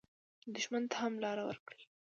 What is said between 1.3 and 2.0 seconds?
ورکړئ